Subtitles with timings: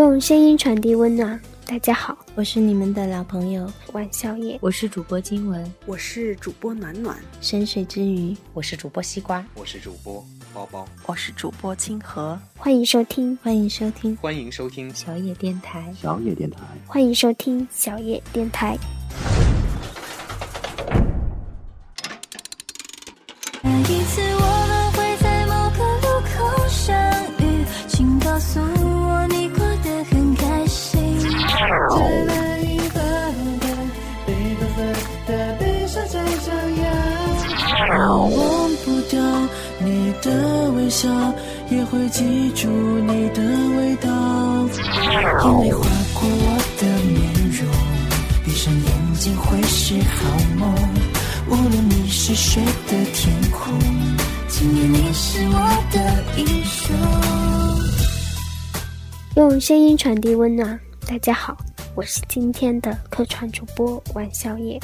[0.00, 1.38] 用声音传递温暖。
[1.66, 10.24] 大家好，我是你们的老朋友万宵夜，我是主播金文，我是主播暖暖，深水之鱼，我是主播西瓜，我是主播
[10.54, 12.40] 包包，我是主播清河。
[12.56, 18.78] 欢迎收听，欢迎收听，欢迎收听小野电台，小野电台，欢迎收听小野电台。
[32.60, 33.00] 一把
[33.60, 33.64] 的，
[34.26, 34.78] 被纷纷
[35.26, 36.14] 的悲伤在
[36.46, 36.48] 张
[36.82, 36.84] 扬。
[37.98, 38.36] 忘
[38.84, 39.20] 不掉
[39.78, 41.08] 你的微笑，
[41.70, 43.42] 也会记住你的
[43.76, 44.08] 味道。
[45.02, 45.12] 眼
[45.62, 45.80] 泪划
[46.14, 46.46] 过我
[46.78, 47.18] 的面
[47.50, 47.58] 容，
[48.44, 50.14] 闭上眼睛会是好
[50.56, 50.72] 梦。
[51.48, 53.72] 无论你是谁的天空，
[54.48, 55.54] 今夜你是我
[55.90, 55.96] 的
[56.36, 56.94] 英雄。
[59.36, 60.78] 用声音传递温暖。
[61.06, 61.56] 大家好，
[62.00, 64.80] 我是今天的客串主播王小野，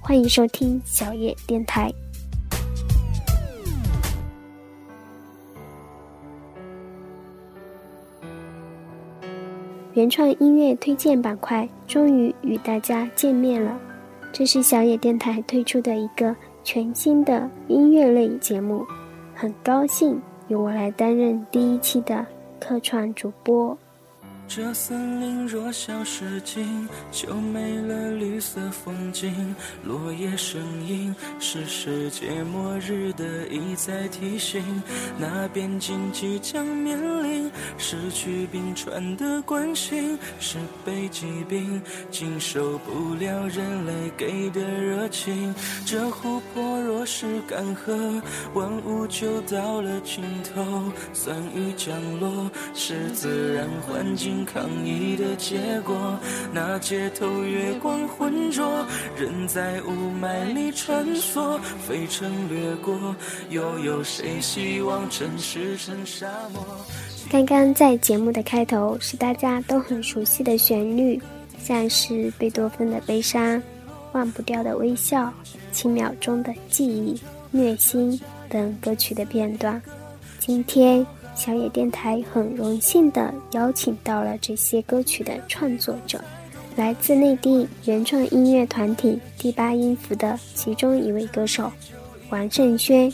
[0.00, 1.94] 欢迎收听小野电台。
[9.94, 13.78] 原创音乐推荐板块终于与大家见面了。
[14.32, 18.84] 这是小野电台推出的一个全新的音乐类节目，
[19.36, 22.26] 很高兴由我来担任第一期的
[22.58, 23.78] 客串主播。
[24.48, 29.54] 这森林若消失尽，就没了绿色风景。
[29.84, 34.62] 落叶声音是世界末日的一再提醒。
[35.18, 37.25] 那边境即将面临
[37.76, 45.54] 失去冰川的关心，是被疾病经受不了人类给的热情。
[45.84, 48.22] 这湖泊若是干涸，
[48.54, 50.92] 万物就到了尽头。
[51.12, 54.36] 酸雨降落是自然环境。
[54.46, 56.18] 抗议的结果，
[56.52, 58.86] 那街头月光浑浊，
[59.16, 63.16] 人在雾霾里穿梭，飞尘掠过，
[63.50, 66.64] 又有谁希望城市成沙漠？
[67.30, 71.20] 刚刚在节目的开头是大家都很熟悉的旋律，
[71.58, 73.62] 像是贝多芬的悲伤、
[74.12, 75.32] 忘不掉的微笑、
[75.72, 77.20] 七秒钟的记忆、
[77.50, 79.80] 虐心等歌曲的片段。
[80.38, 81.06] 今天。
[81.36, 86.18] 小野电台很荣幸地邀请到了这些歌曲的创作者，
[86.76, 91.70] 来自内地原创音乐团体第八音符的其中一位歌手
[92.30, 93.12] 王胜轩。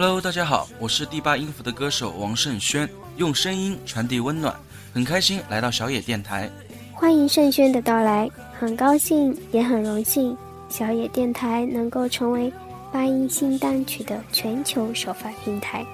[0.00, 4.54] Hello，大家好，我是第八音符的歌手王胜轩，用声音传递温暖，
[4.94, 6.48] 很开心来到小野电台。
[6.92, 10.38] 欢迎胜轩的到来，很高兴也很荣幸，
[10.68, 12.52] 小野电台能够成为
[12.92, 15.84] 八音新单曲的全球首发平台。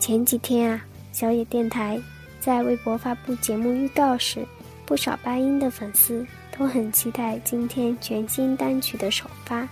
[0.00, 2.00] 前几天啊，小野电台
[2.40, 4.44] 在微博发布节目预告时，
[4.84, 6.26] 不少八音的粉丝
[6.58, 9.68] 都很期待今天全新单曲的首发。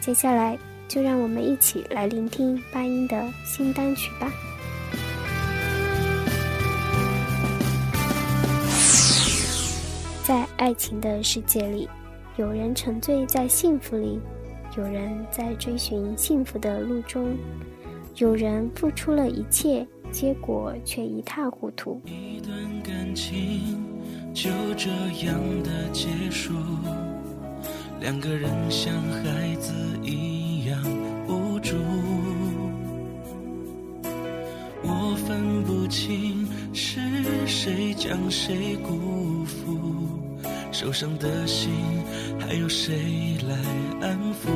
[0.00, 4.32] 接下来就让我们一起来聆听八音的新单曲吧。
[10.24, 11.88] 在爱情的世界里，
[12.36, 14.18] 有人沉醉在幸福里，
[14.76, 17.36] 有人在追寻幸福的路中。
[18.16, 22.00] 有人付出了一切，结果却一塌糊涂。
[22.04, 23.80] 一段感情
[24.34, 24.90] 就这
[25.24, 26.52] 样的结束，
[28.00, 29.72] 两个人像孩子
[30.02, 30.37] 一样
[31.26, 31.76] 无助。
[34.82, 37.00] 我分不清是
[37.46, 39.78] 谁将谁辜负，
[40.72, 41.70] 受伤的心
[42.38, 43.56] 还有谁来
[44.06, 44.48] 安抚？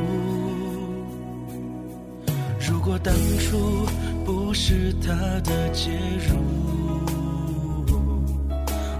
[2.60, 3.86] 如果当初
[4.24, 5.90] 不是他的介
[6.28, 6.36] 入，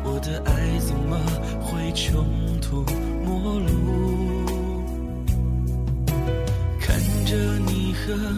[0.05, 1.17] 我的爱怎么
[1.61, 2.25] 会穷
[2.61, 2.85] 途
[8.13, 8.29] 你和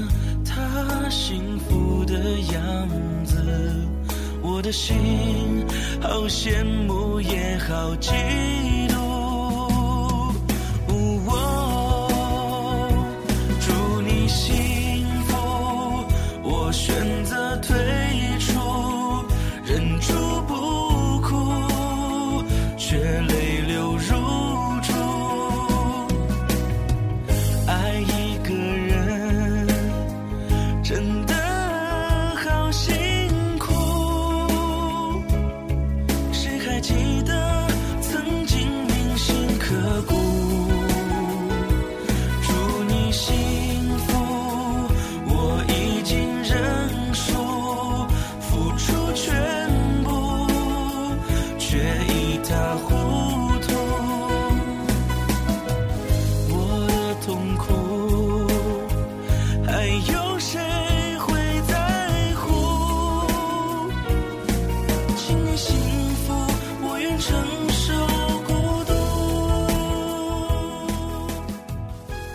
[0.44, 2.14] 他幸福的
[2.52, 2.88] 样
[3.24, 3.42] 子，
[4.40, 5.66] 我的心
[6.00, 8.12] 好羡慕也好嫉
[8.88, 9.03] 妒。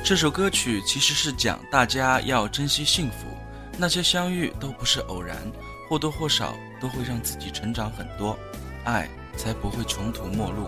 [0.10, 3.28] 这首歌曲其实是讲大家要珍惜幸福，
[3.78, 5.38] 那些相遇都不是偶然，
[5.88, 8.36] 或多或少都会让自己成长很多，
[8.86, 9.08] 爱
[9.38, 10.68] 才不会穷途末路。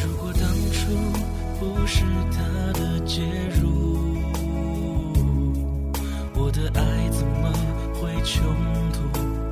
[0.00, 0.94] 如果当初
[1.58, 2.38] 不是他
[2.78, 3.22] 的介
[3.60, 4.22] 入，
[6.36, 7.52] 我的爱怎么
[8.00, 8.40] 会穷
[8.92, 9.00] 途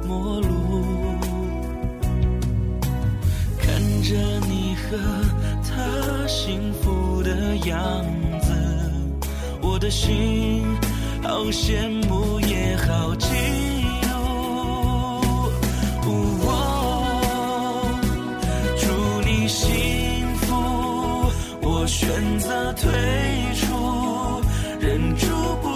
[0.07, 1.19] 末路？
[3.59, 3.67] 看
[4.05, 4.15] 着
[4.47, 4.97] 你和
[5.65, 8.28] 他幸福的样子，
[9.79, 10.65] 我的心
[11.23, 13.29] 好羡慕也好嫉
[14.03, 14.09] 妒。
[18.77, 20.53] 祝你幸福，
[21.63, 22.09] 我选
[22.41, 22.91] 择退
[23.55, 24.43] 出，
[24.81, 25.29] 忍住
[25.63, 25.69] 不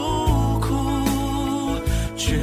[0.59, 0.75] 哭，
[2.17, 2.37] 却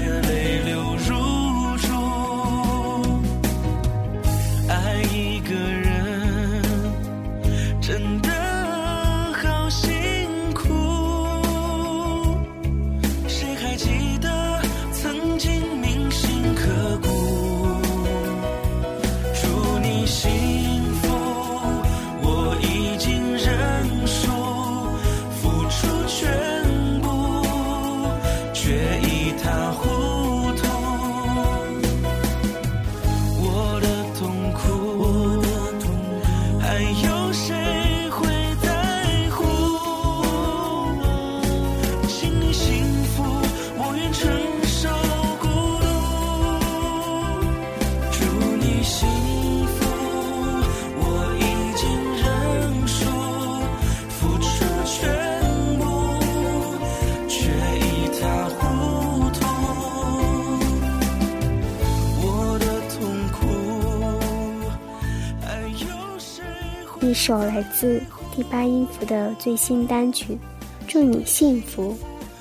[67.30, 68.02] 首来自
[68.36, 70.34] 第八音符的最新单曲
[70.88, 71.94] 《祝你幸福》，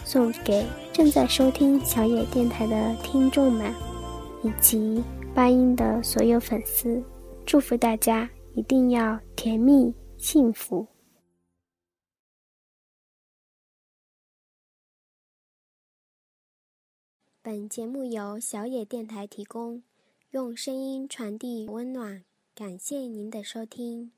[0.02, 3.70] 送给正在收听小野电台的听众们，
[4.43, 5.05] 以及
[5.35, 7.05] 八音的所有粉丝，
[7.44, 10.87] 祝福大家一定要甜蜜幸福。
[17.43, 19.82] 本节目由小野电台提供，
[20.31, 22.25] 用声音传递温暖，
[22.55, 24.12] 感谢您的收听。